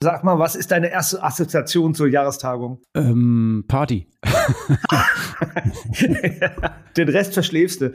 [0.00, 2.80] Sag mal, was ist deine erste Assoziation zur Jahrestagung?
[2.94, 4.06] Ähm, Party.
[6.96, 7.92] Den Rest verschläfst du.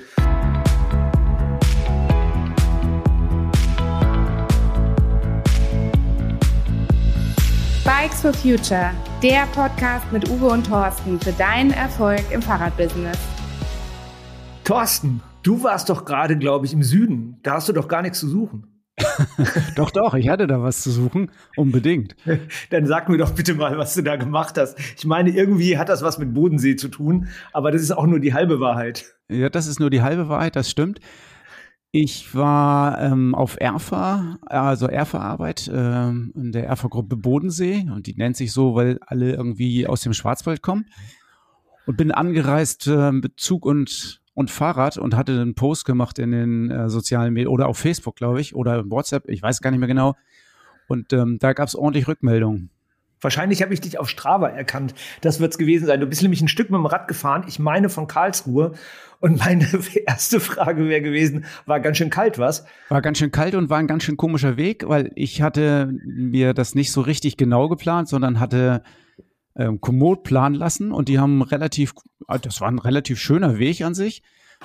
[7.85, 8.91] Bikes for Future,
[9.21, 13.17] der Podcast mit Uwe und Thorsten für deinen Erfolg im Fahrradbusiness.
[14.65, 17.39] Thorsten, du warst doch gerade, glaube ich, im Süden.
[17.43, 18.72] Da hast du doch gar nichts zu suchen.
[19.75, 22.15] doch, doch, ich hatte da was zu suchen, unbedingt.
[22.69, 24.77] Dann sag mir doch bitte mal, was du da gemacht hast.
[24.97, 28.19] Ich meine, irgendwie hat das was mit Bodensee zu tun, aber das ist auch nur
[28.19, 29.05] die halbe Wahrheit.
[29.29, 30.99] Ja, das ist nur die halbe Wahrheit, das stimmt.
[31.95, 38.35] Ich war ähm, auf ERFA, also ERFA-Arbeit ähm, in der ERFA-Gruppe Bodensee und die nennt
[38.35, 40.87] sich so, weil alle irgendwie aus dem Schwarzwald kommen
[41.85, 46.31] und bin angereist äh, mit Zug und und Fahrrad und hatte einen Post gemacht in
[46.31, 49.79] den äh, sozialen Medien oder auf Facebook, glaube ich, oder WhatsApp, ich weiß gar nicht
[49.79, 50.15] mehr genau.
[50.87, 52.69] Und ähm, da gab es ordentlich Rückmeldungen.
[53.21, 54.93] Wahrscheinlich habe ich dich auf Strava erkannt.
[55.21, 56.01] Das wird es gewesen sein.
[56.01, 57.45] Du bist nämlich ein Stück mit dem Rad gefahren.
[57.47, 58.73] Ich meine von Karlsruhe.
[59.21, 59.65] Und meine
[60.05, 62.65] erste Frage wäre gewesen, war ganz schön kalt, was?
[62.89, 66.53] War ganz schön kalt und war ein ganz schön komischer Weg, weil ich hatte mir
[66.53, 68.83] das nicht so richtig genau geplant, sondern hatte
[69.55, 71.93] ähm, Komoot planen lassen und die haben relativ,
[72.27, 74.21] ah, das war ein relativ schöner Weg an sich.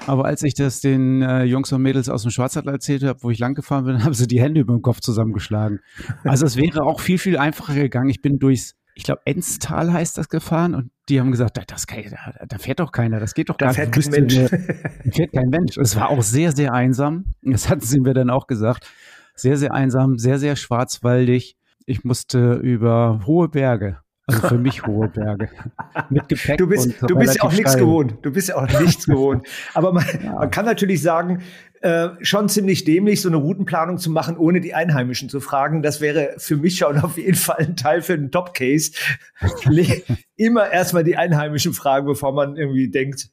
[0.06, 3.30] Aber als ich das den äh, Jungs und Mädels aus dem Schwarzwald erzählt habe, wo
[3.30, 5.80] ich lang gefahren bin, haben sie die Hände über den Kopf zusammengeschlagen.
[6.24, 8.08] Also es wäre auch viel, viel einfacher gegangen.
[8.08, 12.04] Ich bin durchs, ich glaube, Enstal heißt das gefahren und die haben gesagt, das kann,
[12.10, 14.12] da, da fährt doch keiner, das geht doch gar da fährt nicht.
[14.12, 14.34] Kein Mensch.
[14.36, 15.76] da fährt kein Mensch.
[15.78, 17.34] Es war auch sehr, sehr einsam.
[17.42, 18.86] Das hatten sie mir dann auch gesagt.
[19.34, 21.56] Sehr, sehr einsam, sehr, sehr schwarzwaldig.
[21.86, 23.98] Ich musste über hohe Berge
[24.28, 25.48] also für mich hohe Berge.
[26.10, 26.58] Mit Gepäck.
[26.58, 28.14] Du bist, du bist ja auch nichts gewohnt.
[28.22, 29.46] Du bist ja auch nichts gewohnt.
[29.74, 30.34] Aber man, ja.
[30.34, 31.42] man kann natürlich sagen,
[31.80, 35.82] äh, schon ziemlich dämlich, so eine Routenplanung zu machen, ohne die Einheimischen zu fragen.
[35.82, 38.92] Das wäre für mich schon auf jeden Fall ein Teil für einen Top-Case.
[40.36, 43.30] Immer erstmal die Einheimischen fragen, bevor man irgendwie denkt,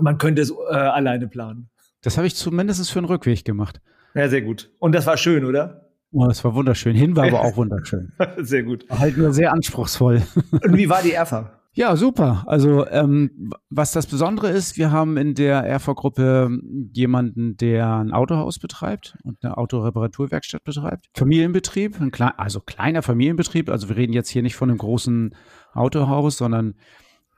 [0.00, 1.68] man könnte es äh, alleine planen.
[2.02, 3.80] Das habe ich zumindest für einen Rückweg gemacht.
[4.14, 4.70] Ja, sehr gut.
[4.78, 5.89] Und das war schön, oder?
[6.12, 6.96] Oh, das war wunderschön.
[6.96, 8.12] Hin war aber auch wunderschön.
[8.38, 8.88] sehr gut.
[8.88, 10.22] War halt nur sehr anspruchsvoll.
[10.64, 11.60] Und wie war die Erfa?
[11.72, 12.42] Ja, super.
[12.46, 16.50] Also ähm, was das Besondere ist, wir haben in der Erfa-Gruppe
[16.92, 21.06] jemanden, der ein Autohaus betreibt und eine Autoreparaturwerkstatt betreibt.
[21.14, 23.70] Familienbetrieb, ein klein, also kleiner Familienbetrieb.
[23.70, 25.36] Also wir reden jetzt hier nicht von einem großen
[25.72, 26.74] Autohaus, sondern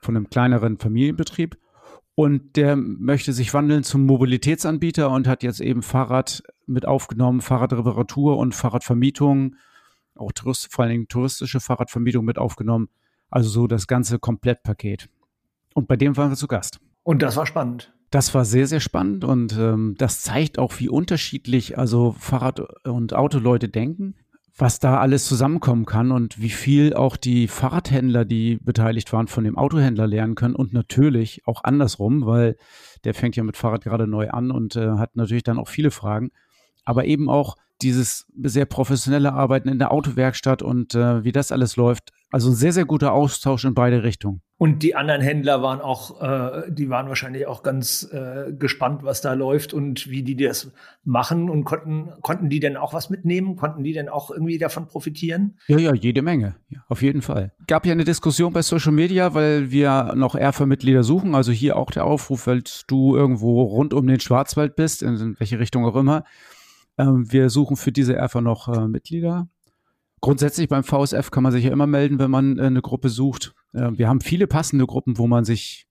[0.01, 1.55] von einem kleineren Familienbetrieb.
[2.15, 8.37] Und der möchte sich wandeln zum Mobilitätsanbieter und hat jetzt eben Fahrrad mit aufgenommen, Fahrradreparatur
[8.37, 9.55] und Fahrradvermietung,
[10.15, 12.89] auch Tourist, vor allen Dingen touristische Fahrradvermietung mit aufgenommen.
[13.31, 15.09] Also so das ganze Komplettpaket.
[15.73, 16.79] Und bei dem waren wir zu Gast.
[17.01, 17.91] Und das war spannend.
[18.11, 23.15] Das war sehr, sehr spannend und ähm, das zeigt auch, wie unterschiedlich also Fahrrad- und
[23.15, 24.13] Autoleute denken
[24.55, 29.43] was da alles zusammenkommen kann und wie viel auch die Fahrradhändler, die beteiligt waren, von
[29.43, 32.55] dem Autohändler lernen können und natürlich auch andersrum, weil
[33.03, 35.89] der fängt ja mit Fahrrad gerade neu an und äh, hat natürlich dann auch viele
[35.89, 36.31] Fragen.
[36.85, 41.75] Aber eben auch dieses sehr professionelle Arbeiten in der Autowerkstatt und äh, wie das alles
[41.75, 42.11] läuft.
[42.31, 44.41] Also ein sehr, sehr guter Austausch in beide Richtungen.
[44.57, 49.19] Und die anderen Händler waren auch, äh, die waren wahrscheinlich auch ganz äh, gespannt, was
[49.19, 50.71] da läuft und wie die das
[51.03, 53.57] machen und konnten, konnten die denn auch was mitnehmen?
[53.57, 55.59] Konnten die denn auch irgendwie davon profitieren?
[55.67, 56.55] Ja, ja, jede Menge.
[56.69, 57.51] Ja, auf jeden Fall.
[57.67, 61.35] Gab ja eine Diskussion bei Social Media, weil wir noch ERFA-Mitglieder suchen.
[61.35, 65.59] Also hier auch der Aufruf, weil du irgendwo rund um den Schwarzwald bist, in welche
[65.59, 66.23] Richtung auch immer.
[66.97, 69.47] Ähm, wir suchen für diese ERFA noch äh, Mitglieder.
[70.21, 73.53] Grundsätzlich beim VSF kann man sich ja immer melden, wenn man äh, eine Gruppe sucht.
[73.73, 75.87] Äh, wir haben viele passende Gruppen, wo man sich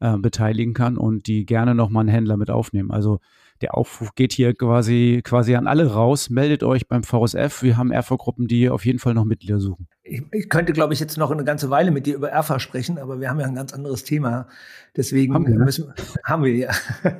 [0.00, 2.90] äh, beteiligen kann und die gerne nochmal einen Händler mit aufnehmen.
[2.90, 3.20] Also
[3.60, 6.30] der Aufruf geht hier quasi, quasi an alle raus.
[6.30, 7.62] Meldet euch beim VSF.
[7.62, 9.86] Wir haben RV-Gruppen, die auf jeden Fall noch Mitglieder suchen.
[10.02, 12.98] Ich, ich, könnte, glaube ich, jetzt noch eine ganze Weile mit dir über RV sprechen,
[12.98, 14.48] aber wir haben ja ein ganz anderes Thema.
[14.96, 15.64] Deswegen haben wir, ne?
[15.64, 15.92] müssen,
[16.24, 16.70] haben wir ja.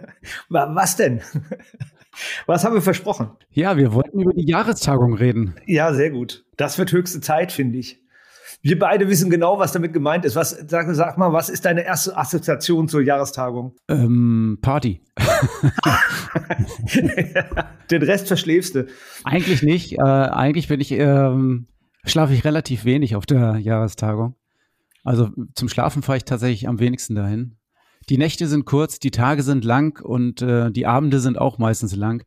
[0.48, 1.20] Was denn?
[2.46, 3.30] Was haben wir versprochen?
[3.50, 5.54] Ja, wir wollten über die Jahrestagung reden.
[5.66, 6.44] Ja, sehr gut.
[6.56, 8.00] Das wird höchste Zeit, finde ich.
[8.62, 10.36] Wir beide wissen genau, was damit gemeint ist.
[10.36, 13.74] Was, sag, sag mal, was ist deine erste Assoziation zur Jahrestagung?
[13.88, 15.00] Ähm, Party.
[17.90, 18.86] Den Rest verschläfst du.
[19.24, 19.98] Eigentlich nicht.
[19.98, 21.68] Äh, eigentlich bin ich, ähm,
[22.04, 24.34] schlafe ich relativ wenig auf der Jahrestagung.
[25.04, 27.56] Also zum Schlafen fahre ich tatsächlich am wenigsten dahin.
[28.08, 31.94] Die Nächte sind kurz, die Tage sind lang und äh, die Abende sind auch meistens
[31.94, 32.24] lang.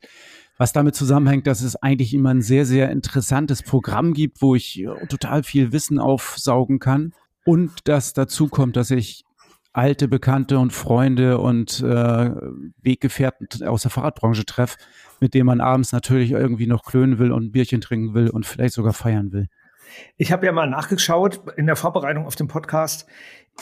[0.57, 4.81] Was damit zusammenhängt, dass es eigentlich immer ein sehr, sehr interessantes Programm gibt, wo ich
[4.81, 7.13] äh, total viel Wissen aufsaugen kann.
[7.45, 9.25] Und dass dazu kommt, dass ich
[9.73, 12.31] alte Bekannte und Freunde und äh,
[12.81, 14.77] Weggefährten aus der Fahrradbranche treffe,
[15.19, 18.45] mit denen man abends natürlich irgendwie noch klönen will und ein Bierchen trinken will und
[18.45, 19.47] vielleicht sogar feiern will.
[20.17, 23.07] Ich habe ja mal nachgeschaut in der Vorbereitung auf den Podcast.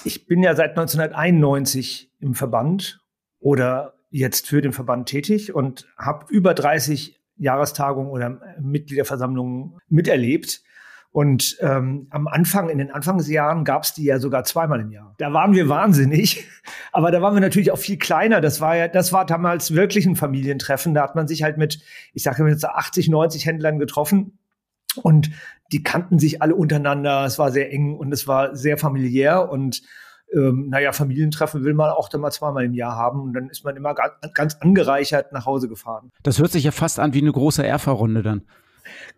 [0.04, 3.02] Ich bin ja seit 1991 im Verband
[3.40, 10.62] oder jetzt für den Verband tätig und habe über 30 Jahrestagungen oder Mitgliederversammlungen miterlebt.
[11.14, 15.14] Und ähm, am Anfang, in den Anfangsjahren gab es die ja sogar zweimal im Jahr.
[15.18, 16.48] Da waren wir wahnsinnig,
[16.94, 18.40] aber da waren wir natürlich auch viel kleiner.
[18.40, 20.94] Das war ja, das war damals wirklich ein Familientreffen.
[20.94, 21.82] Da hat man sich halt mit,
[22.14, 24.40] ich sage jetzt 80, 90 Händlern getroffen
[24.98, 25.32] und
[25.72, 27.26] die kannten sich alle untereinander.
[27.26, 29.82] Es war sehr eng und es war sehr familiär und
[30.34, 33.66] ähm, naja, Familientreffen will man auch dann mal zweimal im Jahr haben und dann ist
[33.66, 33.96] man immer
[34.34, 36.12] ganz angereichert nach Hause gefahren.
[36.24, 38.44] Das hört sich ja fast an wie eine große Erfa-Runde dann.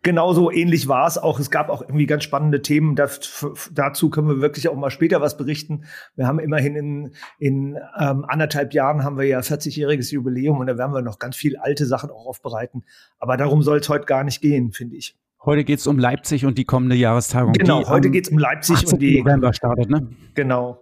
[0.02, 1.40] Genauso ähnlich war es auch.
[1.40, 2.96] Es gab auch irgendwie ganz spannende Themen.
[2.96, 5.86] Das, dazu können wir wirklich auch mal später was berichten.
[6.16, 10.78] Wir haben immerhin in, in ähm, anderthalb Jahren haben wir ja 40-jähriges Jubiläum und da
[10.78, 12.84] werden wir noch ganz viel alte Sachen auch aufbereiten.
[13.20, 15.16] Aber darum soll es heute gar nicht gehen, finde ich.
[15.46, 17.52] Heute geht es um Leipzig und die kommende Jahrestagung.
[17.52, 20.10] Genau, heute geht es um Leipzig und die November startet, ne?
[20.36, 20.82] Genau.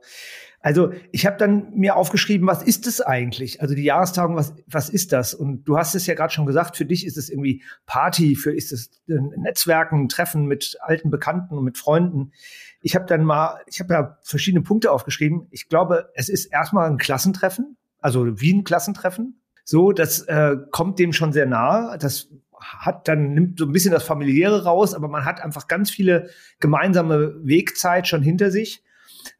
[0.60, 3.62] Also ich habe dann mir aufgeschrieben, was ist es eigentlich?
[3.62, 5.34] Also die Jahrestagung, was, was ist das?
[5.34, 8.54] Und du hast es ja gerade schon gesagt, für dich ist es irgendwie Party, für
[8.54, 12.32] ist es Netzwerken, Treffen mit alten Bekannten und mit Freunden.
[12.84, 15.48] Ich habe dann mal, ich habe ja verschiedene Punkte aufgeschrieben.
[15.50, 19.42] Ich glaube, es ist erstmal ein Klassentreffen, also wie ein Klassentreffen.
[19.64, 21.98] So, das äh, kommt dem schon sehr nahe.
[21.98, 22.30] Das
[22.62, 26.30] hat dann nimmt so ein bisschen das familiäre raus, aber man hat einfach ganz viele
[26.60, 28.84] gemeinsame Wegzeit schon hinter sich.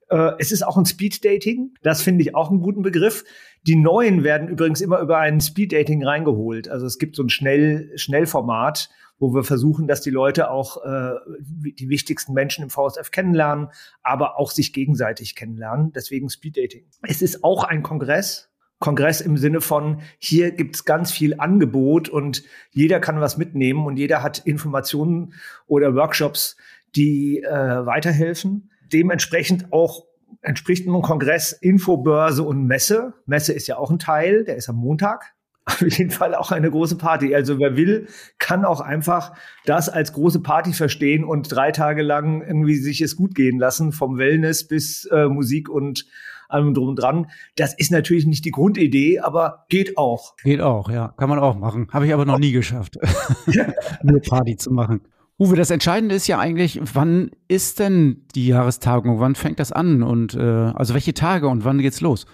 [0.10, 1.74] Äh, es ist auch ein Speed Dating.
[1.82, 3.24] Das finde ich auch einen guten Begriff.
[3.64, 6.68] Die neuen werden übrigens immer über ein Speed Dating reingeholt.
[6.68, 8.90] Also es gibt so ein Schnell Schnellformat,
[9.20, 13.68] wo wir versuchen, dass die Leute auch äh, die wichtigsten Menschen im VSF kennenlernen,
[14.02, 15.92] aber auch sich gegenseitig kennenlernen.
[15.94, 16.86] Deswegen Speed Dating.
[17.04, 18.51] Es ist auch ein Kongress,
[18.82, 23.96] Kongress im Sinne von, hier gibt's ganz viel Angebot und jeder kann was mitnehmen und
[23.96, 25.36] jeder hat Informationen
[25.68, 26.58] oder Workshops,
[26.96, 28.72] die äh, weiterhelfen.
[28.92, 30.06] Dementsprechend auch
[30.42, 33.14] entspricht einem Kongress Infobörse und Messe.
[33.28, 35.34] Messe ist ja auch ein Teil, der ist am Montag.
[35.66, 37.36] Auf jeden Fall auch eine große Party.
[37.36, 38.08] Also wer will,
[38.40, 39.34] kann auch einfach
[39.66, 43.92] das als große Party verstehen und drei Tage lang irgendwie sich es gut gehen lassen,
[43.92, 46.08] vom Wellness bis äh, Musik und
[46.52, 47.28] allem drum und dran.
[47.56, 50.36] Das ist natürlich nicht die Grundidee, aber geht auch.
[50.44, 51.14] Geht auch, ja.
[51.18, 51.88] Kann man auch machen.
[51.92, 52.98] Habe ich aber noch nie geschafft,
[54.04, 55.02] nur Party zu machen.
[55.40, 59.20] Uwe, das Entscheidende ist ja eigentlich, wann ist denn die Jahrestagung?
[59.20, 60.04] Wann fängt das an?
[60.04, 62.28] Und äh, also welche Tage und wann geht's los?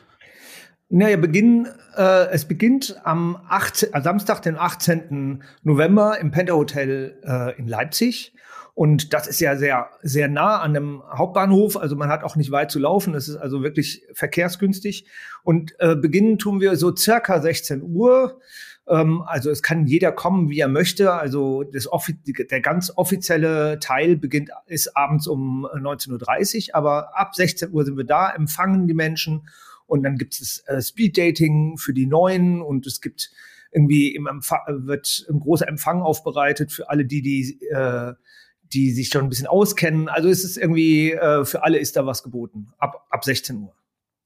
[0.89, 1.67] Naja, Beginn,
[1.97, 5.43] äh, es beginnt am 8, äh, Samstag, den 18.
[5.63, 8.33] November im Penta Hotel äh, in Leipzig.
[8.77, 11.77] Und das ist ja sehr, sehr nah an dem Hauptbahnhof.
[11.77, 13.15] Also man hat auch nicht weit zu laufen.
[13.15, 15.07] Es ist also wirklich verkehrsgünstig.
[15.41, 18.39] Und äh, beginnen tun wir so circa 16 Uhr.
[18.87, 21.11] Ähm, also es kann jeder kommen, wie er möchte.
[21.11, 21.89] Also das
[22.51, 26.75] der ganz offizielle Teil beginnt, ist abends um 19.30 Uhr.
[26.75, 29.49] Aber ab 16 Uhr sind wir da, empfangen die Menschen.
[29.87, 33.31] Und dann gibt es äh, Speed Dating für die Neuen und es gibt
[33.71, 38.13] irgendwie im Empfang, wird ein großer Empfang aufbereitet für alle die, die äh,
[38.73, 40.09] die sich schon ein bisschen auskennen.
[40.09, 43.73] Also es ist irgendwie, äh, für alle ist da was geboten, ab, ab 16 Uhr.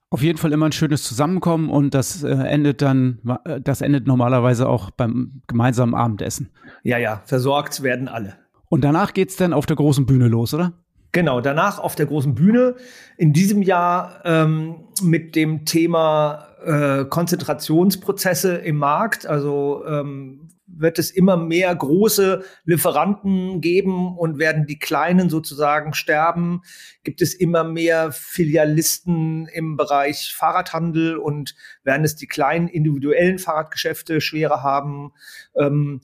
[0.09, 4.07] Auf jeden Fall immer ein schönes Zusammenkommen und das äh, endet dann, äh, das endet
[4.07, 6.49] normalerweise auch beim gemeinsamen Abendessen.
[6.83, 8.35] Ja, ja, versorgt werden alle.
[8.67, 10.73] Und danach geht's dann auf der großen Bühne los, oder?
[11.13, 12.75] Genau, danach auf der großen Bühne.
[13.17, 19.25] In diesem Jahr ähm, mit dem Thema äh, Konzentrationsprozesse im Markt.
[19.25, 26.62] Also ähm, wird es immer mehr große Lieferanten geben und werden die kleinen sozusagen sterben?
[27.04, 34.22] Gibt es immer mehr Filialisten im Bereich Fahrradhandel und werden es die kleinen individuellen Fahrradgeschäfte
[34.22, 35.12] schwerer haben?
[35.56, 36.01] Ähm,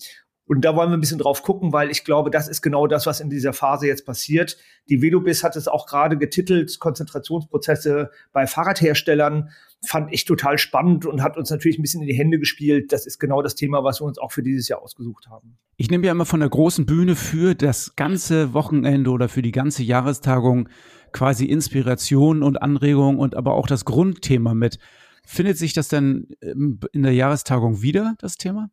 [0.47, 3.05] und da wollen wir ein bisschen drauf gucken, weil ich glaube, das ist genau das,
[3.05, 4.57] was in dieser Phase jetzt passiert.
[4.89, 9.49] Die Velobis hat es auch gerade getitelt, Konzentrationsprozesse bei Fahrradherstellern
[9.85, 12.91] fand ich total spannend und hat uns natürlich ein bisschen in die Hände gespielt.
[12.91, 15.57] Das ist genau das Thema, was wir uns auch für dieses Jahr ausgesucht haben.
[15.75, 19.51] Ich nehme ja immer von der großen Bühne für das ganze Wochenende oder für die
[19.51, 20.69] ganze Jahrestagung
[21.11, 24.79] quasi Inspiration und Anregung und aber auch das Grundthema mit.
[25.25, 28.69] Findet sich das denn ähm, in der Jahrestagung wieder, das Thema?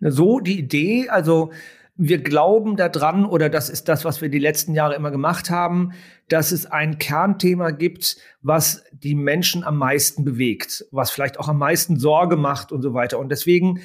[0.00, 1.50] So die Idee, also
[2.00, 5.92] wir glauben daran, oder das ist das, was wir die letzten Jahre immer gemacht haben,
[6.28, 11.58] dass es ein Kernthema gibt, was die Menschen am meisten bewegt, was vielleicht auch am
[11.58, 13.18] meisten Sorge macht und so weiter.
[13.18, 13.80] Und deswegen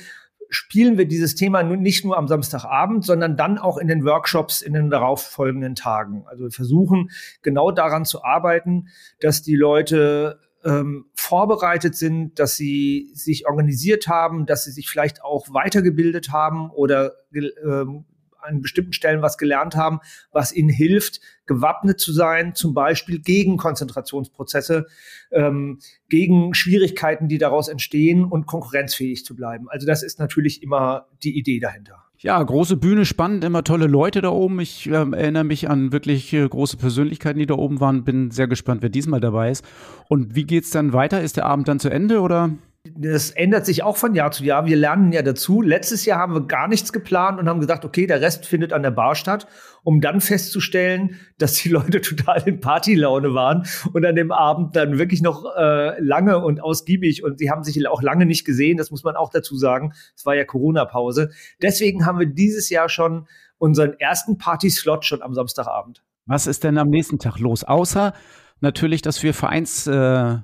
[0.49, 4.73] spielen wir dieses Thema nicht nur am Samstagabend, sondern dann auch in den Workshops in
[4.73, 6.23] den darauffolgenden Tagen.
[6.27, 7.09] Also wir versuchen
[7.41, 8.89] genau daran zu arbeiten,
[9.19, 15.23] dass die Leute ähm, vorbereitet sind, dass sie sich organisiert haben, dass sie sich vielleicht
[15.23, 18.05] auch weitergebildet haben oder ähm,
[18.43, 19.99] an bestimmten Stellen was gelernt haben,
[20.31, 24.87] was ihnen hilft, gewappnet zu sein, zum Beispiel gegen Konzentrationsprozesse,
[25.31, 25.79] ähm,
[26.09, 29.69] gegen Schwierigkeiten, die daraus entstehen und konkurrenzfähig zu bleiben.
[29.69, 32.03] Also das ist natürlich immer die Idee dahinter.
[32.23, 34.61] Ja, große Bühne, spannend, immer tolle Leute da oben.
[34.61, 38.05] Ich äh, erinnere mich an wirklich äh, große Persönlichkeiten, die da oben waren.
[38.05, 39.65] Bin sehr gespannt, wer diesmal dabei ist.
[40.07, 41.21] Und wie geht's dann weiter?
[41.21, 42.51] Ist der Abend dann zu Ende oder?
[42.85, 44.65] Das ändert sich auch von Jahr zu Jahr.
[44.65, 45.61] Wir lernen ja dazu.
[45.61, 48.83] Letztes Jahr haben wir gar nichts geplant und haben gesagt, okay, der Rest findet an
[48.83, 49.47] der Bar statt,
[49.83, 54.97] um dann festzustellen, dass die Leute total in Partylaune waren und an dem Abend dann
[54.99, 58.77] wirklich noch äh, lange und ausgiebig und sie haben sich auch lange nicht gesehen.
[58.77, 59.93] Das muss man auch dazu sagen.
[60.13, 61.31] Es war ja Corona-Pause.
[61.61, 63.27] Deswegen haben wir dieses Jahr schon
[63.59, 66.03] unseren ersten Party-Slot schon am Samstagabend.
[66.25, 67.63] Was ist denn am nächsten Tag los?
[67.63, 68.11] Außer
[68.59, 70.39] natürlich, dass wir Vereins äh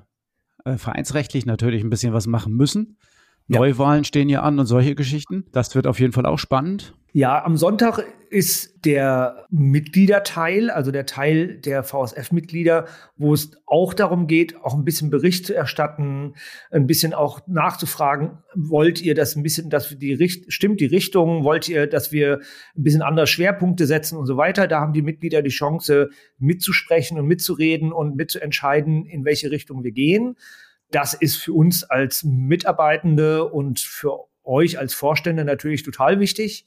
[0.64, 2.96] äh, vereinsrechtlich natürlich ein bisschen was machen müssen.
[3.48, 3.58] Ja.
[3.58, 5.44] Neuwahlen stehen ja an und solche Geschichten.
[5.52, 6.94] Das wird auf jeden Fall auch spannend.
[7.12, 12.86] Ja, am Sonntag ist der Mitgliederteil, also der Teil der VSF-Mitglieder,
[13.16, 16.34] wo es auch darum geht, auch ein bisschen Bericht zu erstatten,
[16.70, 21.42] ein bisschen auch nachzufragen, wollt ihr das ein bisschen, dass die Richt stimmt die Richtung,
[21.42, 22.38] wollt ihr, dass wir
[22.76, 24.68] ein bisschen andere Schwerpunkte setzen und so weiter.
[24.68, 29.92] Da haben die Mitglieder die Chance, mitzusprechen und mitzureden und mitzuentscheiden, in welche Richtung wir
[29.92, 30.36] gehen.
[30.92, 36.64] Das ist für uns als Mitarbeitende und für euch als Vorstände natürlich total wichtig.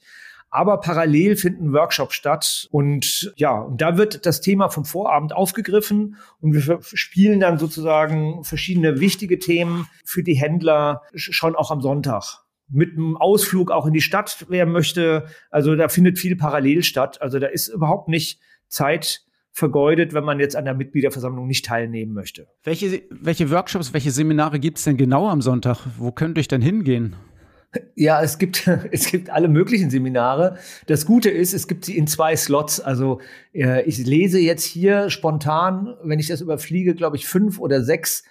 [0.54, 2.68] Aber parallel finden Workshops statt.
[2.70, 8.44] Und ja, und da wird das Thema vom Vorabend aufgegriffen und wir spielen dann sozusagen
[8.44, 13.92] verschiedene wichtige Themen für die Händler schon auch am Sonntag mit einem Ausflug auch in
[13.92, 15.26] die Stadt, wer möchte.
[15.50, 17.20] Also da findet viel parallel statt.
[17.20, 22.12] Also da ist überhaupt nicht Zeit vergeudet, wenn man jetzt an der Mitgliederversammlung nicht teilnehmen
[22.12, 22.46] möchte.
[22.62, 25.84] Welche, welche Workshops, welche Seminare gibt es denn genau am Sonntag?
[25.98, 27.16] Wo könnt ihr denn hingehen?
[27.94, 30.58] Ja, es gibt, es gibt alle möglichen Seminare.
[30.86, 32.80] Das Gute ist, es gibt sie in zwei Slots.
[32.80, 33.20] Also
[33.52, 38.24] äh, ich lese jetzt hier spontan, wenn ich das überfliege, glaube ich, fünf oder sechs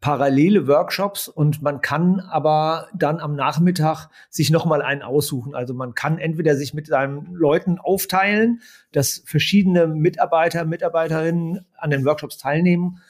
[0.00, 5.54] parallele Workshops und man kann aber dann am Nachmittag sich nochmal einen aussuchen.
[5.54, 12.06] Also man kann entweder sich mit seinen Leuten aufteilen, dass verschiedene Mitarbeiter, Mitarbeiterinnen an den
[12.06, 13.00] Workshops teilnehmen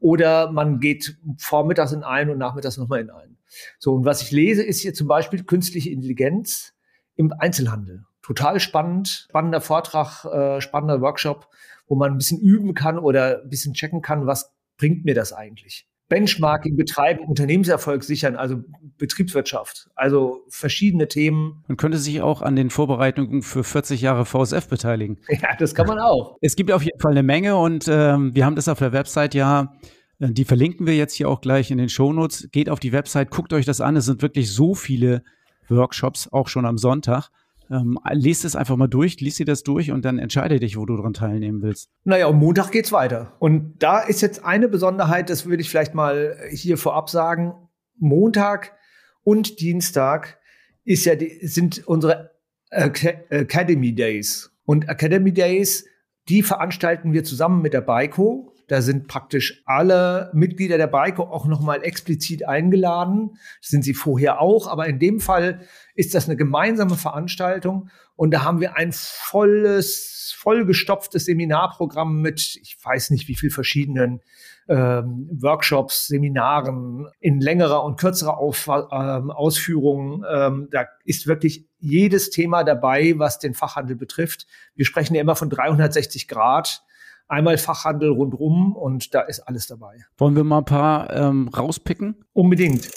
[0.00, 3.38] oder man geht vormittags in einen und nachmittags nochmal in einen.
[3.78, 6.74] So, und was ich lese, ist hier zum Beispiel künstliche Intelligenz
[7.16, 8.04] im Einzelhandel.
[8.22, 11.48] Total spannend, spannender Vortrag, äh, spannender Workshop,
[11.86, 15.32] wo man ein bisschen üben kann oder ein bisschen checken kann, was bringt mir das
[15.32, 15.87] eigentlich.
[16.08, 18.62] Benchmarking betreiben, Unternehmenserfolg sichern, also
[18.96, 21.64] Betriebswirtschaft, also verschiedene Themen.
[21.68, 25.18] Man könnte sich auch an den Vorbereitungen für 40 Jahre VSF beteiligen.
[25.40, 26.36] Ja, das kann man auch.
[26.40, 29.34] Es gibt auf jeden Fall eine Menge und ähm, wir haben das auf der Website
[29.34, 29.72] ja
[30.18, 32.48] äh, die verlinken wir jetzt hier auch gleich in den Shownotes.
[32.50, 33.96] Geht auf die Website, guckt euch das an.
[33.96, 35.22] Es sind wirklich so viele
[35.68, 37.30] Workshops, auch schon am Sonntag.
[37.70, 40.86] Ähm, lest es einfach mal durch, liest dir das durch und dann entscheide dich, wo
[40.86, 41.90] du daran teilnehmen willst.
[42.04, 43.36] Naja, am Montag geht's weiter.
[43.40, 47.54] Und da ist jetzt eine Besonderheit, das würde ich vielleicht mal hier vorab sagen.
[47.96, 48.74] Montag
[49.22, 50.38] und Dienstag
[50.84, 52.30] ist ja die, sind unsere
[52.70, 54.50] Academy Days.
[54.64, 55.86] Und Academy Days,
[56.28, 58.52] die veranstalten wir zusammen mit der BICO.
[58.68, 63.38] Da sind praktisch alle Mitglieder der BICO auch nochmal explizit eingeladen.
[63.60, 65.60] Das sind sie vorher auch, aber in dem Fall
[65.94, 72.76] ist das eine gemeinsame Veranstaltung und da haben wir ein volles, vollgestopftes Seminarprogramm mit, ich
[72.82, 74.22] weiß nicht wie viel verschiedenen
[74.68, 80.24] ähm, Workshops, Seminaren in längerer und kürzerer Auf, ähm, Ausführung.
[80.28, 84.48] Ähm, da ist wirklich jedes Thema dabei, was den Fachhandel betrifft.
[84.74, 86.82] Wir sprechen ja immer von 360 Grad
[87.28, 90.04] einmal Fachhandel rundrum und da ist alles dabei.
[90.16, 92.16] Wollen wir mal ein paar ähm, rauspicken?
[92.32, 92.90] Unbedingt.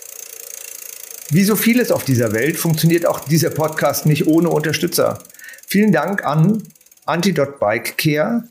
[1.29, 5.19] Wie so vieles auf dieser Welt funktioniert auch dieser Podcast nicht ohne Unterstützer.
[5.67, 6.63] Vielen Dank an
[7.05, 8.43] Antidot Bike Care,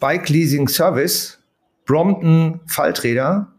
[0.00, 1.38] Bike Leasing Service,
[1.86, 3.52] Brompton Falträder,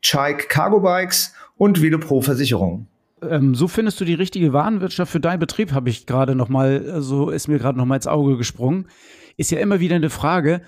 [0.00, 2.86] Chike Cargo Bikes und Velopro Versicherung.
[3.22, 7.02] Ähm, so findest du die richtige Warenwirtschaft für deinen Betrieb, habe ich gerade noch mal,
[7.02, 8.88] so ist mir gerade noch mal ins Auge gesprungen.
[9.36, 10.62] Ist ja immer wieder eine Frage,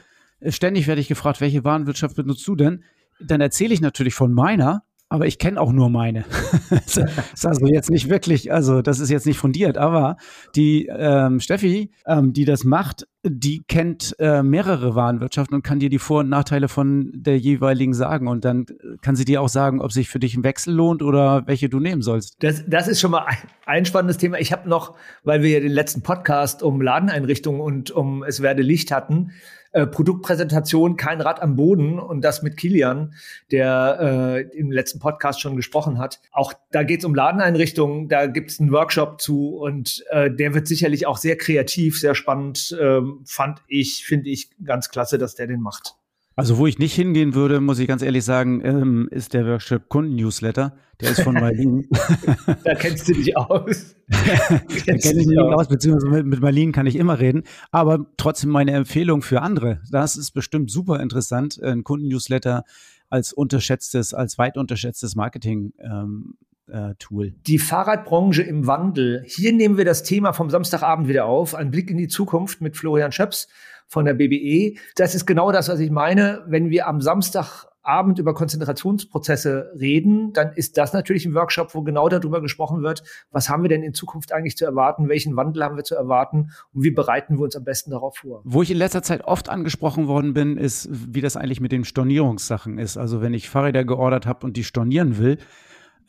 [0.48, 2.84] ständig werde ich gefragt, welche Warenwirtschaft benutzt du denn?
[3.20, 6.24] Dann erzähle ich natürlich von meiner, aber ich kenne auch nur meine.
[6.70, 10.16] das ist also jetzt nicht wirklich, also das ist jetzt nicht fundiert, aber
[10.56, 15.88] die ähm, Steffi, ähm, die das macht, die kennt äh, mehrere Warenwirtschaften und kann dir
[15.88, 18.28] die Vor- und Nachteile von der jeweiligen sagen.
[18.28, 18.66] Und dann
[19.02, 21.80] kann sie dir auch sagen, ob sich für dich ein Wechsel lohnt oder welche du
[21.80, 22.42] nehmen sollst.
[22.42, 24.38] Das, das ist schon mal ein, ein spannendes Thema.
[24.40, 28.62] Ich habe noch, weil wir ja den letzten Podcast um Ladeneinrichtungen und um Es werde
[28.62, 29.30] Licht hatten,
[29.74, 33.14] äh, Produktpräsentation kein Rad am Boden und das mit Kilian,
[33.50, 36.20] der äh, im letzten Podcast schon gesprochen hat.
[36.30, 40.54] Auch da geht es um Ladeneinrichtungen, da gibt es einen Workshop zu und äh, der
[40.54, 45.34] wird sicherlich auch sehr kreativ, sehr spannend, ähm, fand ich, finde ich ganz klasse, dass
[45.34, 45.96] der den macht.
[46.36, 49.88] Also wo ich nicht hingehen würde, muss ich ganz ehrlich sagen, ähm, ist der Workshop
[49.88, 50.76] Kunden-Newsletter.
[51.00, 51.84] Der ist von Marlene.
[52.64, 53.94] da kennst du dich aus.
[54.08, 57.44] da kenne ich mich nicht aus, beziehungsweise mit, mit Marlene kann ich immer reden.
[57.70, 59.80] Aber trotzdem meine Empfehlung für andere.
[59.90, 62.64] Das ist bestimmt super interessant, ein Kunden-Newsletter
[63.10, 66.34] als unterschätztes, als weit unterschätztes Marketing ähm,
[66.66, 67.34] äh, Tool.
[67.46, 69.22] Die Fahrradbranche im Wandel.
[69.26, 71.54] Hier nehmen wir das Thema vom Samstagabend wieder auf.
[71.54, 73.48] Ein Blick in die Zukunft mit Florian Schöps
[73.86, 74.78] von der BBE.
[74.96, 76.42] Das ist genau das, was ich meine.
[76.46, 82.08] Wenn wir am Samstagabend über Konzentrationsprozesse reden, dann ist das natürlich ein Workshop, wo genau
[82.08, 85.76] darüber gesprochen wird, was haben wir denn in Zukunft eigentlich zu erwarten, welchen Wandel haben
[85.76, 88.42] wir zu erwarten und wie bereiten wir uns am besten darauf vor.
[88.44, 91.84] Wo ich in letzter Zeit oft angesprochen worden bin, ist, wie das eigentlich mit den
[91.84, 92.96] Stornierungssachen ist.
[92.96, 95.38] Also wenn ich Fahrräder geordert habe und die stornieren will,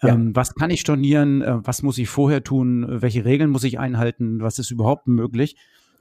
[0.01, 0.09] ja.
[0.09, 1.41] Ähm, was kann ich stornieren?
[1.41, 2.85] Äh, was muss ich vorher tun?
[2.89, 4.41] Welche Regeln muss ich einhalten?
[4.41, 5.55] Was ist überhaupt möglich?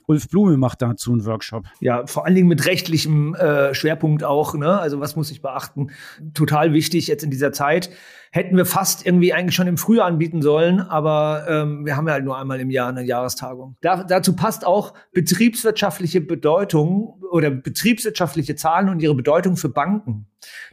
[0.07, 1.65] Ulf Blume macht dazu einen Workshop.
[1.79, 4.53] Ja, vor allen Dingen mit rechtlichem äh, Schwerpunkt auch.
[4.55, 4.79] Ne?
[4.79, 5.91] Also was muss ich beachten?
[6.33, 7.89] Total wichtig jetzt in dieser Zeit
[8.35, 12.13] hätten wir fast irgendwie eigentlich schon im Frühjahr anbieten sollen, aber ähm, wir haben ja
[12.13, 13.77] halt nur einmal im Jahr eine Jahrestagung.
[13.79, 20.27] Da, dazu passt auch betriebswirtschaftliche Bedeutung oder betriebswirtschaftliche Zahlen und ihre Bedeutung für Banken.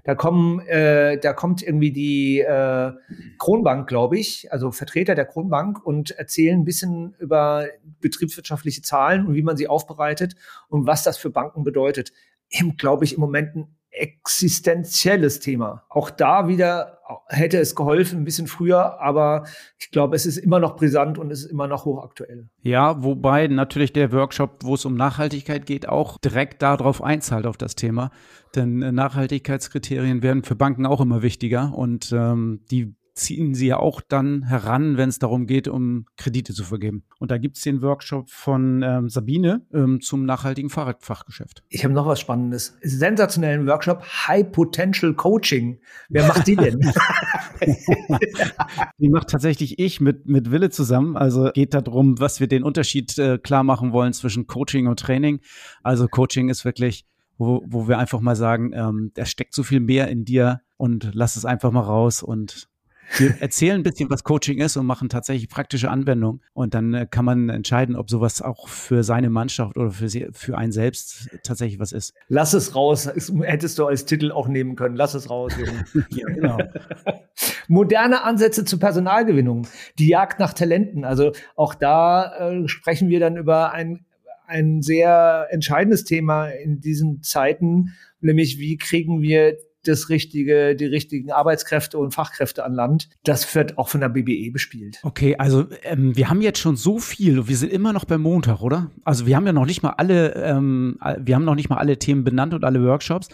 [0.04, 2.92] Da kommen, äh, da kommt irgendwie die äh,
[3.38, 7.66] Kronbank, glaube ich, also Vertreter der Kronbank und erzählen ein bisschen über
[8.00, 10.34] betriebswirtschaftliche Zahlen und wie man sie aufbereitet
[10.68, 12.12] und was das für Banken bedeutet.
[12.50, 15.84] Eben, glaube ich, im Moment ein existenzielles Thema.
[15.88, 19.44] Auch da wieder hätte es geholfen, ein bisschen früher, aber
[19.78, 22.48] ich glaube, es ist immer noch brisant und es ist immer noch hochaktuell.
[22.62, 27.56] Ja, wobei natürlich der Workshop, wo es um Nachhaltigkeit geht, auch direkt darauf einzahlt auf
[27.58, 28.10] das Thema.
[28.54, 33.78] Denn äh, Nachhaltigkeitskriterien werden für Banken auch immer wichtiger und ähm, die ziehen sie ja
[33.78, 37.04] auch dann heran, wenn es darum geht, um Kredite zu vergeben.
[37.18, 41.62] Und da gibt es den Workshop von ähm, Sabine ähm, zum nachhaltigen Fahrradfachgeschäft.
[41.68, 42.76] Ich habe noch was Spannendes.
[42.82, 45.80] Sensationellen Workshop High Potential Coaching.
[46.08, 46.80] Wer macht die denn?
[48.98, 51.16] die macht tatsächlich ich mit, mit Wille zusammen.
[51.16, 55.40] Also geht darum, was wir den Unterschied äh, klar machen wollen zwischen Coaching und Training.
[55.82, 57.04] Also Coaching ist wirklich
[57.38, 61.10] wo, wo wir einfach mal sagen, ähm, da steckt so viel mehr in dir und
[61.12, 62.68] lass es einfach mal raus und
[63.18, 66.40] wir erzählen ein bisschen, was Coaching ist und machen tatsächlich praktische Anwendungen.
[66.54, 70.28] Und dann äh, kann man entscheiden, ob sowas auch für seine Mannschaft oder für, sie,
[70.32, 72.14] für einen selbst tatsächlich was ist.
[72.28, 73.10] Lass es raus.
[73.14, 74.96] Das hättest du als Titel auch nehmen können.
[74.96, 75.84] Lass es raus, Junge.
[76.10, 76.58] ja, genau.
[77.68, 79.66] Moderne Ansätze zur Personalgewinnung.
[79.98, 81.04] Die Jagd nach Talenten.
[81.04, 84.06] Also auch da äh, sprechen wir dann über ein
[84.52, 91.32] ein sehr entscheidendes Thema in diesen Zeiten, nämlich wie kriegen wir das richtige, die richtigen
[91.32, 93.08] Arbeitskräfte und Fachkräfte an Land.
[93.24, 94.98] Das wird auch von der BBE bespielt.
[95.02, 97.48] Okay, also ähm, wir haben jetzt schon so viel.
[97.48, 98.90] Wir sind immer noch beim Montag, oder?
[99.04, 101.98] Also wir haben ja noch nicht mal alle, ähm, wir haben noch nicht mal alle
[101.98, 103.28] Themen benannt und alle Workshops.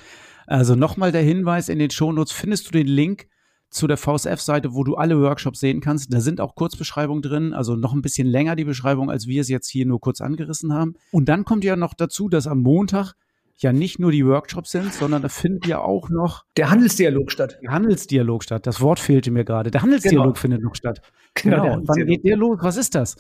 [0.47, 3.29] Also nochmal der Hinweis in den Shownotes findest du den Link
[3.71, 6.13] zu der VSF-Seite, wo du alle Workshops sehen kannst.
[6.13, 9.49] Da sind auch Kurzbeschreibungen drin, also noch ein bisschen länger die Beschreibung, als wir es
[9.49, 10.95] jetzt hier nur kurz angerissen haben.
[11.11, 13.15] Und dann kommt ja noch dazu, dass am Montag
[13.59, 17.59] ja nicht nur die Workshops sind, sondern da findet ja auch noch der Handelsdialog statt.
[17.63, 18.67] Der Handelsdialog statt.
[18.67, 19.71] Das Wort fehlte mir gerade.
[19.71, 20.35] Der Handelsdialog genau.
[20.35, 21.03] findet noch statt.
[21.35, 21.63] Genau.
[21.63, 21.81] genau.
[21.85, 22.59] Wann geht der los?
[22.63, 23.17] Was ist das?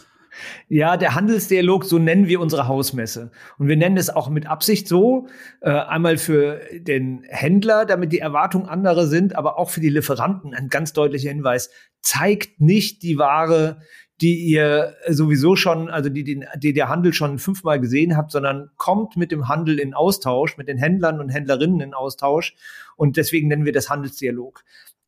[0.68, 3.30] Ja, der Handelsdialog, so nennen wir unsere Hausmesse.
[3.58, 5.26] Und wir nennen es auch mit Absicht so,
[5.60, 10.54] äh, einmal für den Händler, damit die Erwartungen andere sind, aber auch für die Lieferanten
[10.54, 11.70] ein ganz deutlicher Hinweis.
[12.00, 13.80] Zeigt nicht die Ware,
[14.20, 18.70] die ihr sowieso schon, also die, die, die der Handel schon fünfmal gesehen habt, sondern
[18.76, 22.56] kommt mit dem Handel in Austausch, mit den Händlern und Händlerinnen in Austausch.
[22.96, 24.64] Und deswegen nennen wir das Handelsdialog.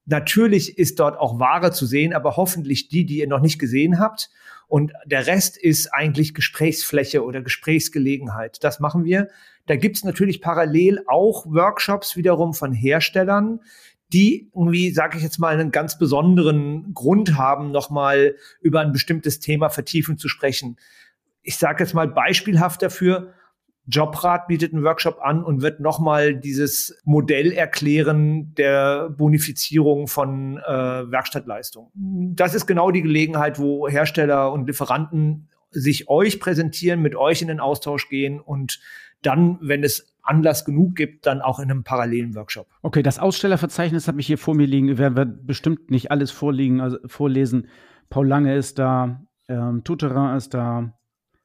[0.06, 3.98] Natürlich ist dort auch Ware zu sehen, aber hoffentlich die, die ihr noch nicht gesehen
[3.98, 4.30] habt.
[4.68, 8.62] Und der Rest ist eigentlich Gesprächsfläche oder Gesprächsgelegenheit.
[8.62, 9.28] Das machen wir.
[9.66, 13.60] Da gibt's natürlich parallel auch Workshops wiederum von Herstellern,
[14.12, 19.40] die irgendwie, sage ich jetzt mal, einen ganz besonderen Grund haben, nochmal über ein bestimmtes
[19.40, 20.76] Thema vertiefen zu sprechen.
[21.42, 23.34] Ich sage jetzt mal beispielhaft dafür,
[23.86, 31.10] Jobrat bietet einen Workshop an und wird nochmal dieses Modell erklären der Bonifizierung von äh,
[31.10, 31.90] Werkstattleistung.
[31.94, 37.48] Das ist genau die Gelegenheit, wo Hersteller und Lieferanten sich euch präsentieren, mit euch in
[37.48, 38.80] den Austausch gehen und
[39.22, 42.66] dann, wenn es Anlass genug gibt, dann auch in einem parallelen Workshop.
[42.82, 44.98] Okay, das Ausstellerverzeichnis habe ich hier vor mir liegen.
[44.98, 47.68] werden wir bestimmt nicht alles vorliegen, also vorlesen.
[48.08, 50.92] Paul Lange ist da, ähm, Tuterin ist da,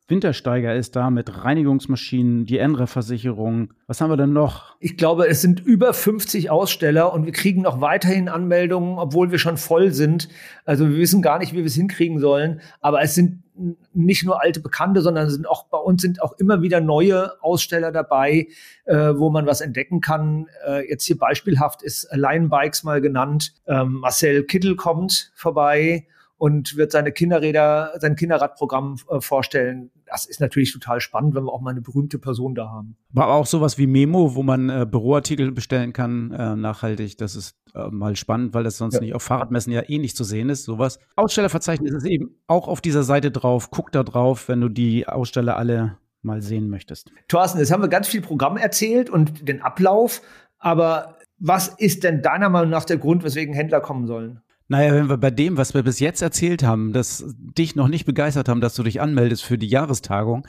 [0.08, 3.74] Wintersteiger ist da mit Reinigungsmaschinen, die Enre-Versicherung.
[3.88, 4.76] Was haben wir denn noch?
[4.80, 9.40] Ich glaube, es sind über 50 Aussteller und wir kriegen noch weiterhin Anmeldungen, obwohl wir
[9.40, 10.30] schon voll sind.
[10.64, 12.62] Also wir wissen gar nicht, wie wir es hinkriegen sollen.
[12.82, 13.45] Aber es sind
[13.94, 17.92] nicht nur alte Bekannte, sondern sind auch bei uns sind auch immer wieder neue Aussteller
[17.92, 18.48] dabei,
[18.86, 20.48] äh, wo man was entdecken kann.
[20.68, 23.54] Äh, jetzt hier beispielhaft ist Line Bikes mal genannt.
[23.68, 26.06] Ähm, Marcel Kittel kommt vorbei
[26.38, 29.92] und wird seine Kinderräder, sein Kinderradprogramm äh, vorstellen.
[30.06, 32.98] Das ist natürlich total spannend, wenn wir auch mal eine berühmte Person da haben.
[33.16, 37.18] Aber auch sowas wie Memo, wo man äh, Büroartikel bestellen kann, äh, nachhaltig.
[37.18, 39.02] Das ist äh, mal spannend, weil das sonst ja.
[39.02, 40.64] nicht auf Fahrradmessen ja eh nicht zu sehen ist.
[40.64, 41.00] Sowas.
[41.16, 43.72] Ausstellerverzeichnis ist eben auch auf dieser Seite drauf.
[43.72, 47.12] Guck da drauf, wenn du die Aussteller alle mal sehen möchtest.
[47.28, 50.22] Thorsten, jetzt haben wir ganz viel Programm erzählt und den Ablauf.
[50.58, 54.42] Aber was ist denn deiner Meinung nach der Grund, weswegen Händler kommen sollen?
[54.68, 58.06] Naja, wenn wir bei dem, was wir bis jetzt erzählt haben, dass dich noch nicht
[58.06, 60.48] begeistert haben, dass du dich anmeldest für die Jahrestagung,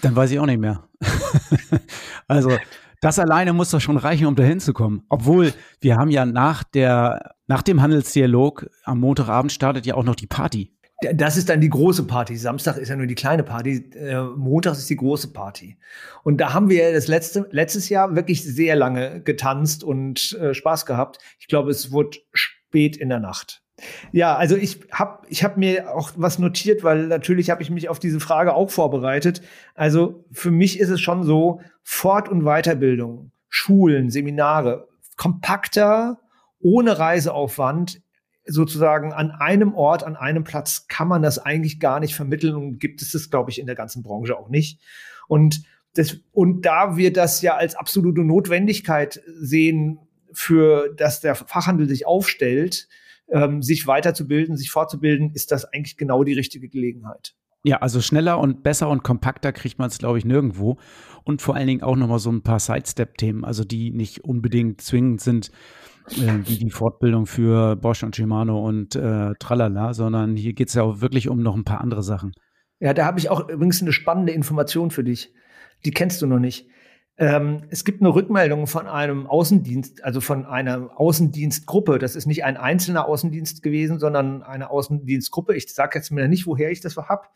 [0.00, 0.84] dann weiß ich auch nicht mehr.
[2.28, 2.50] also,
[3.00, 5.02] das alleine muss doch schon reichen, um da hinzukommen.
[5.08, 10.14] Obwohl, wir haben ja nach der, nach dem Handelsdialog am Montagabend startet ja auch noch
[10.14, 10.72] die Party.
[11.14, 12.36] Das ist dann die große Party.
[12.36, 13.90] Samstag ist ja nur die kleine Party.
[13.96, 15.76] Äh, Montag ist die große Party.
[16.22, 20.86] Und da haben wir das letzte, letztes Jahr wirklich sehr lange getanzt und äh, Spaß
[20.86, 21.18] gehabt.
[21.40, 22.18] Ich glaube, es wurde
[22.72, 23.62] spät in der Nacht.
[24.12, 27.90] Ja, also ich habe ich hab mir auch was notiert, weil natürlich habe ich mich
[27.90, 29.42] auf diese Frage auch vorbereitet.
[29.74, 36.18] Also für mich ist es schon so, Fort- und Weiterbildung, Schulen, Seminare, kompakter,
[36.60, 38.00] ohne Reiseaufwand,
[38.46, 42.78] sozusagen an einem Ort, an einem Platz kann man das eigentlich gar nicht vermitteln und
[42.78, 44.80] gibt es das, glaube ich, in der ganzen Branche auch nicht.
[45.28, 45.62] Und
[45.94, 49.98] das, und da wir das ja als absolute Notwendigkeit sehen,
[50.34, 52.88] für dass der Fachhandel sich aufstellt,
[53.30, 57.34] ähm, sich weiterzubilden, sich fortzubilden, ist das eigentlich genau die richtige Gelegenheit.
[57.64, 60.78] Ja, also schneller und besser und kompakter kriegt man es, glaube ich, nirgendwo.
[61.24, 65.20] Und vor allen Dingen auch nochmal so ein paar Sidestep-Themen, also die nicht unbedingt zwingend
[65.20, 65.52] sind,
[66.10, 70.74] äh, wie die Fortbildung für Bosch und Shimano und äh, Tralala, sondern hier geht es
[70.74, 72.32] ja auch wirklich um noch ein paar andere Sachen.
[72.80, 75.32] Ja, da habe ich auch übrigens eine spannende Information für dich.
[75.84, 76.66] Die kennst du noch nicht.
[77.18, 81.98] Ähm, es gibt eine Rückmeldung von einem Außendienst, also von einer Außendienstgruppe.
[81.98, 85.54] Das ist nicht ein einzelner Außendienst gewesen, sondern eine Außendienstgruppe.
[85.54, 87.26] Ich sage jetzt mir nicht, woher ich das habe,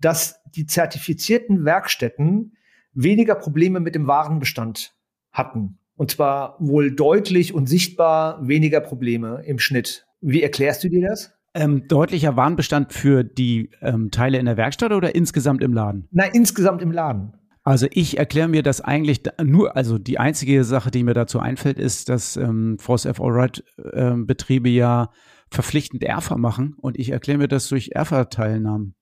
[0.00, 2.56] dass die zertifizierten Werkstätten
[2.92, 4.94] weniger Probleme mit dem Warenbestand
[5.32, 5.78] hatten.
[5.96, 10.06] Und zwar wohl deutlich und sichtbar weniger Probleme im Schnitt.
[10.20, 11.32] Wie erklärst du dir das?
[11.54, 16.06] Ähm, deutlicher Warenbestand für die ähm, Teile in der Werkstatt oder insgesamt im Laden?
[16.10, 17.32] Nein, insgesamt im Laden.
[17.66, 21.80] Also ich erkläre mir das eigentlich nur, also die einzige Sache, die mir dazu einfällt,
[21.80, 25.10] ist, dass ähm, Force F Allright äh, Betriebe ja
[25.50, 28.94] verpflichtend ERFA machen und ich erkläre mir das durch ERFA-Teilnahmen.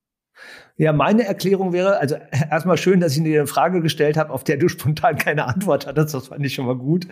[0.78, 2.16] Ja, meine Erklärung wäre, also
[2.50, 5.86] erstmal schön, dass ich dir eine Frage gestellt habe, auf der du spontan keine Antwort
[5.86, 6.14] hattest.
[6.14, 7.06] Das fand ich schon mal gut.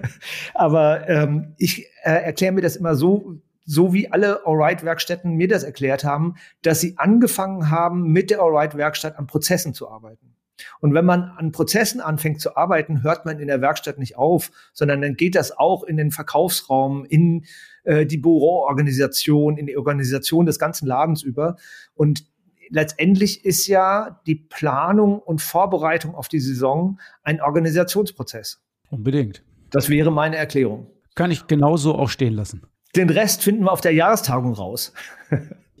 [0.54, 5.62] Aber ähm, ich äh, erkläre mir das immer so, so wie alle Allright-Werkstätten mir das
[5.62, 10.34] erklärt haben, dass sie angefangen haben, mit der Allright-Werkstatt an Prozessen zu arbeiten.
[10.80, 14.50] Und wenn man an Prozessen anfängt zu arbeiten, hört man in der Werkstatt nicht auf,
[14.72, 17.44] sondern dann geht das auch in den Verkaufsraum, in
[17.84, 21.56] äh, die Büroorganisation, in die Organisation des ganzen Ladens über.
[21.94, 22.24] Und
[22.70, 28.60] letztendlich ist ja die Planung und Vorbereitung auf die Saison ein Organisationsprozess.
[28.90, 29.42] Unbedingt.
[29.70, 30.86] Das wäre meine Erklärung.
[31.14, 32.62] Kann ich genauso auch stehen lassen.
[32.96, 34.92] Den Rest finden wir auf der Jahrestagung raus.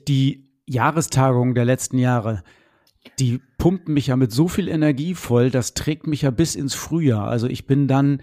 [0.08, 2.42] die Jahrestagung der letzten Jahre,
[3.18, 6.74] die pumpen mich ja mit so viel Energie voll, das trägt mich ja bis ins
[6.74, 7.28] Frühjahr.
[7.28, 8.22] Also ich bin dann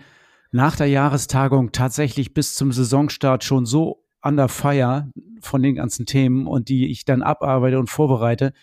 [0.52, 5.12] nach der Jahrestagung tatsächlich bis zum Saisonstart schon so an der Feier
[5.42, 8.54] von den ganzen Themen und die ich dann abarbeite und vorbereite,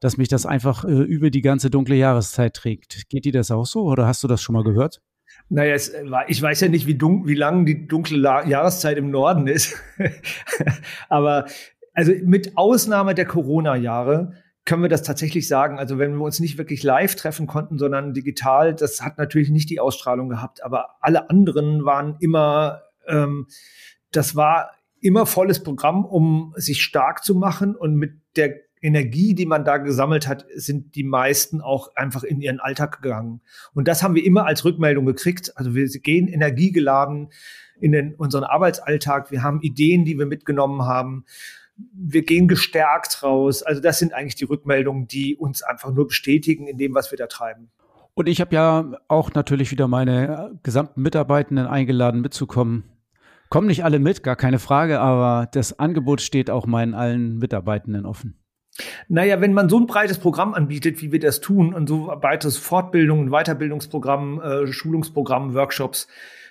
[0.00, 3.08] dass mich das einfach äh, über die ganze dunkle Jahreszeit trägt.
[3.08, 5.00] Geht dir das auch so oder hast du das schon mal gehört?
[5.48, 5.92] Naja, es,
[6.28, 9.76] ich weiß ja nicht, wie, dun wie lang die dunkle La Jahreszeit im Norden ist.
[11.08, 11.46] Aber
[11.92, 15.78] also mit Ausnahme der Corona-Jahre können wir das tatsächlich sagen.
[15.78, 19.68] Also wenn wir uns nicht wirklich live treffen konnten, sondern digital, das hat natürlich nicht
[19.70, 20.64] die Ausstrahlung gehabt.
[20.64, 23.46] Aber alle anderen waren immer, ähm,
[24.10, 27.76] das war immer volles Programm, um sich stark zu machen.
[27.76, 32.40] Und mit der Energie, die man da gesammelt hat, sind die meisten auch einfach in
[32.40, 33.42] ihren Alltag gegangen.
[33.74, 35.52] Und das haben wir immer als Rückmeldung gekriegt.
[35.56, 37.30] Also wir gehen energiegeladen
[37.80, 39.30] in den, unseren Arbeitsalltag.
[39.30, 41.24] Wir haben Ideen, die wir mitgenommen haben
[41.76, 43.62] wir gehen gestärkt raus.
[43.62, 47.18] Also das sind eigentlich die Rückmeldungen, die uns einfach nur bestätigen in dem, was wir
[47.18, 47.70] da treiben.
[48.14, 52.84] Und ich habe ja auch natürlich wieder meine gesamten Mitarbeitenden eingeladen, mitzukommen.
[53.50, 58.06] Kommen nicht alle mit, gar keine Frage, aber das Angebot steht auch meinen allen Mitarbeitenden
[58.06, 58.38] offen.
[59.08, 62.56] Naja, wenn man so ein breites Programm anbietet, wie wir das tun, und so breites
[62.56, 66.08] Fortbildungen, Weiterbildungsprogramm, äh, Schulungsprogramm, Workshops,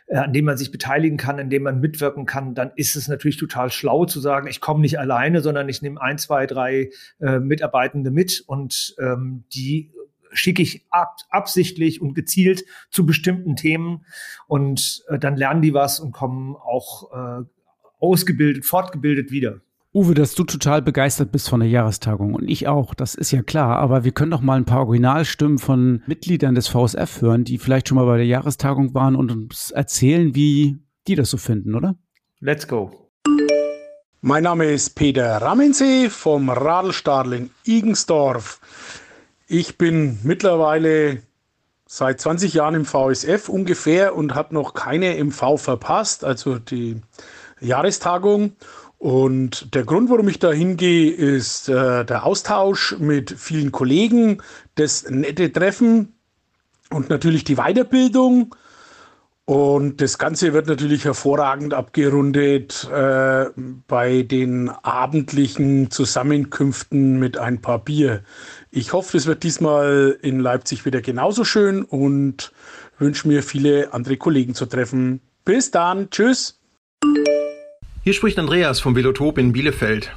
[0.10, 3.38] an dem man sich beteiligen kann, in dem man mitwirken kann, dann ist es natürlich
[3.38, 6.90] total schlau zu sagen, ich komme nicht alleine, sondern ich nehme ein, zwei, drei
[7.20, 9.92] äh, Mitarbeitende mit und ähm, die
[10.34, 14.06] schicke ich ab, absichtlich und gezielt zu bestimmten Themen
[14.48, 17.46] und äh, dann lernen die was und kommen auch äh,
[18.00, 19.62] ausgebildet, fortgebildet wieder.
[19.96, 23.44] Uwe, dass du total begeistert bist von der Jahrestagung und ich auch, das ist ja
[23.44, 27.60] klar, aber wir können doch mal ein paar Originalstimmen von Mitgliedern des VSF hören, die
[27.60, 31.76] vielleicht schon mal bei der Jahrestagung waren und uns erzählen, wie die das so finden,
[31.76, 31.96] oder?
[32.40, 33.12] Let's go.
[34.22, 38.62] Mein Name ist Peter Ramensee vom Radelstadling Igensdorf.
[39.46, 41.22] Ich bin mittlerweile
[41.86, 47.00] seit 20 Jahren im VSF ungefähr und habe noch keine MV verpasst, also die
[47.60, 48.54] Jahrestagung.
[49.04, 54.42] Und der Grund, warum ich da hingehe, ist äh, der Austausch mit vielen Kollegen,
[54.76, 56.14] das nette Treffen
[56.90, 58.56] und natürlich die Weiterbildung.
[59.44, 63.48] Und das Ganze wird natürlich hervorragend abgerundet äh,
[63.90, 68.24] bei den abendlichen Zusammenkünften mit ein paar Bier.
[68.72, 72.54] Ich hoffe, es wird diesmal in Leipzig wieder genauso schön und
[73.00, 75.20] wünsche mir viele andere Kollegen zu treffen.
[75.44, 76.58] Bis dann, tschüss.
[78.06, 80.12] Hier spricht Andreas vom Velotop in Bielefeld.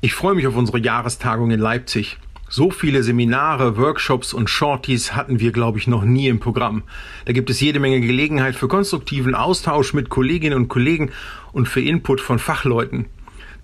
[0.00, 2.16] Ich freue mich auf unsere Jahrestagung in Leipzig.
[2.48, 6.84] So viele Seminare, Workshops und Shorties hatten wir, glaube ich, noch nie im Programm.
[7.26, 11.10] Da gibt es jede Menge Gelegenheit für konstruktiven Austausch mit Kolleginnen und Kollegen
[11.52, 13.04] und für Input von Fachleuten.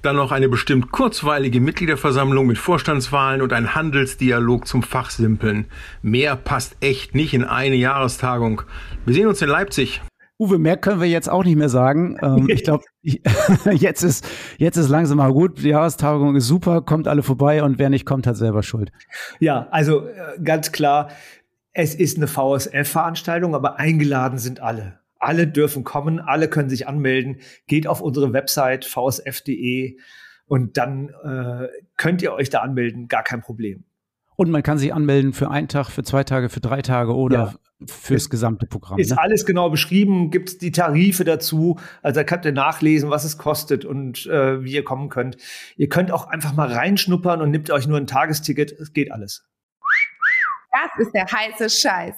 [0.02, 5.64] Dann noch eine bestimmt kurzweilige Mitgliederversammlung mit Vorstandswahlen und ein Handelsdialog zum Fachsimpeln.
[6.02, 8.64] Mehr passt echt nicht in eine Jahrestagung.
[9.06, 10.02] Wir sehen uns in Leipzig.
[10.42, 12.18] Uwe, mehr können wir jetzt auch nicht mehr sagen.
[12.20, 14.26] Ähm, ich glaube, jetzt ist,
[14.58, 15.62] jetzt ist langsam mal gut.
[15.62, 18.90] Die Jahrestagung ist super, kommt alle vorbei und wer nicht kommt, hat selber Schuld.
[19.38, 21.10] Ja, also äh, ganz klar,
[21.72, 24.98] es ist eine VSF-Veranstaltung, aber eingeladen sind alle.
[25.20, 27.38] Alle dürfen kommen, alle können sich anmelden.
[27.68, 29.96] Geht auf unsere Website vsf.de
[30.46, 33.84] und dann äh, könnt ihr euch da anmelden, gar kein Problem.
[34.34, 37.36] Und man kann sich anmelden für einen Tag, für zwei Tage, für drei Tage oder
[37.36, 37.54] ja
[37.88, 38.98] fürs gesamte Programm.
[38.98, 39.18] Ist ne?
[39.18, 41.78] alles genau beschrieben, gibt es die Tarife dazu.
[42.02, 45.36] Also da könnt ihr nachlesen, was es kostet und äh, wie ihr kommen könnt.
[45.76, 48.72] Ihr könnt auch einfach mal reinschnuppern und nehmt euch nur ein Tagesticket.
[48.72, 49.44] Es geht alles.
[50.72, 52.14] Das ist der heiße Scheiß.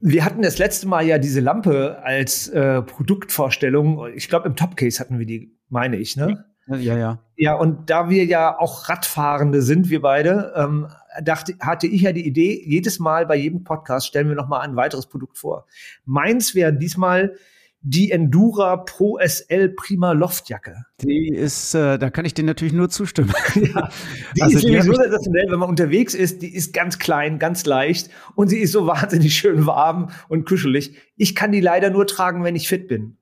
[0.00, 4.08] Wir hatten das letzte Mal ja diese Lampe als äh, Produktvorstellung.
[4.14, 6.44] Ich glaube, im Topcase hatten wir die, meine ich, ne?
[6.66, 7.18] Ja, ja.
[7.36, 10.88] Ja, und da wir ja auch Radfahrende sind, wir beide, ähm,
[11.22, 14.60] dachte, hatte ich ja die Idee, jedes Mal bei jedem Podcast stellen wir noch mal
[14.60, 15.66] ein weiteres Produkt vor.
[16.04, 17.36] Meins wäre diesmal
[17.82, 20.84] die Endura Pro SL Prima Loftjacke.
[21.00, 23.32] Die ist, äh, da kann ich dir natürlich nur zustimmen.
[23.54, 23.90] ja,
[24.36, 27.66] die also ist nämlich so sensationell, wenn man unterwegs ist, die ist ganz klein, ganz
[27.66, 30.96] leicht und sie ist so wahnsinnig schön warm und kuschelig.
[31.16, 33.18] Ich kann die leider nur tragen, wenn ich fit bin.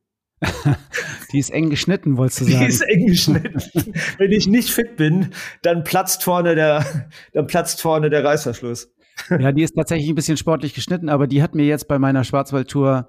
[1.32, 2.60] Die ist eng geschnitten, wolltest du sagen.
[2.60, 3.92] Die ist eng geschnitten.
[4.18, 5.30] Wenn ich nicht fit bin,
[5.62, 6.84] dann platzt vorne der,
[7.32, 8.90] dann platzt vorne der Reißverschluss.
[9.28, 12.24] Ja, die ist tatsächlich ein bisschen sportlich geschnitten, aber die hat mir jetzt bei meiner
[12.24, 13.08] Schwarzwaldtour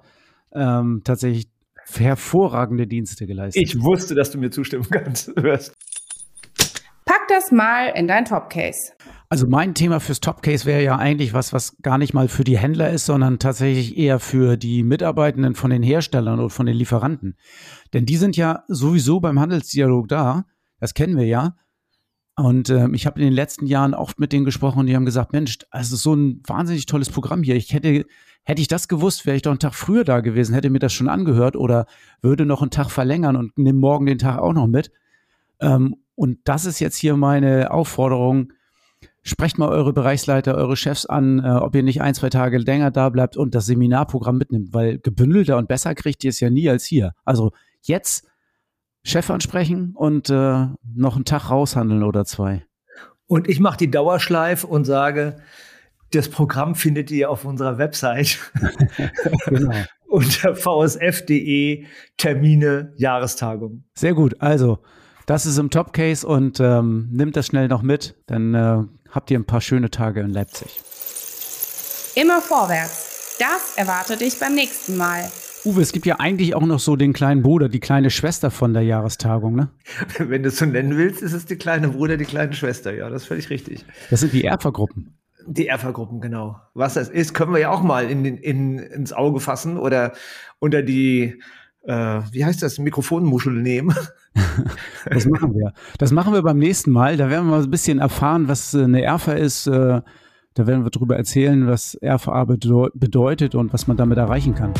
[0.54, 1.48] ähm, tatsächlich
[1.90, 3.62] hervorragende Dienste geleistet.
[3.62, 5.34] Ich wusste, dass du mir zustimmen kannst.
[5.34, 8.92] Pack das mal in dein Topcase.
[9.32, 12.58] Also mein Thema fürs Topcase wäre ja eigentlich was, was gar nicht mal für die
[12.58, 17.38] Händler ist, sondern tatsächlich eher für die Mitarbeitenden von den Herstellern oder von den Lieferanten.
[17.94, 20.44] Denn die sind ja sowieso beim Handelsdialog da.
[20.80, 21.56] Das kennen wir ja.
[22.36, 25.06] Und äh, ich habe in den letzten Jahren oft mit denen gesprochen und die haben
[25.06, 27.56] gesagt, Mensch, es ist so ein wahnsinnig tolles Programm hier.
[27.56, 28.04] Ich hätte,
[28.42, 30.92] hätte ich das gewusst, wäre ich doch einen Tag früher da gewesen, hätte mir das
[30.92, 31.86] schon angehört oder
[32.20, 34.92] würde noch einen Tag verlängern und nehme morgen den Tag auch noch mit.
[35.58, 38.52] Ähm, und das ist jetzt hier meine Aufforderung,
[39.22, 42.90] sprecht mal eure Bereichsleiter, eure Chefs an, äh, ob ihr nicht ein, zwei Tage länger
[42.90, 46.68] da bleibt und das Seminarprogramm mitnimmt, weil gebündelter und besser kriegt ihr es ja nie
[46.68, 47.14] als hier.
[47.24, 48.26] Also jetzt
[49.04, 52.64] Chef ansprechen und äh, noch einen Tag raushandeln oder zwei.
[53.26, 55.36] Und ich mache die Dauerschleife und sage,
[56.10, 58.38] das Programm findet ihr auf unserer Website
[59.46, 59.74] genau.
[60.08, 61.86] unter vsf.de
[62.18, 63.84] Termine Jahrestagung.
[63.94, 64.40] Sehr gut.
[64.40, 64.80] Also,
[65.26, 68.78] das ist im Top-Case und ähm, nimmt das schnell noch mit, dann äh,
[69.10, 70.80] habt ihr ein paar schöne Tage in Leipzig.
[72.14, 73.36] Immer vorwärts.
[73.38, 75.30] Das erwartet dich beim nächsten Mal.
[75.64, 78.74] Uwe, es gibt ja eigentlich auch noch so den kleinen Bruder, die kleine Schwester von
[78.74, 79.68] der Jahrestagung, ne?
[80.18, 82.92] Wenn du es so nennen willst, ist es die kleine Bruder, die kleine Schwester.
[82.92, 83.84] Ja, das ist völlig richtig.
[84.10, 85.16] Das sind die Erfergruppen.
[85.46, 86.60] Die Erfergruppen, genau.
[86.74, 90.12] Was das ist, können wir ja auch mal in, in, ins Auge fassen oder
[90.58, 91.40] unter die
[91.84, 93.94] äh, wie heißt das, Mikrofonmuschel nehmen.
[95.10, 95.72] das machen wir.
[95.98, 97.16] Das machen wir beim nächsten Mal.
[97.16, 99.66] Da werden wir mal ein bisschen erfahren, was äh, eine Erfa ist.
[99.66, 100.00] Äh,
[100.54, 104.74] da werden wir darüber erzählen, was RVA bedeutet und was man damit erreichen kann.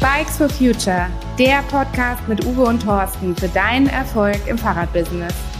[0.00, 1.06] Bikes for Future,
[1.38, 5.53] der Podcast mit Uwe und Thorsten für deinen Erfolg im Fahrradbusiness.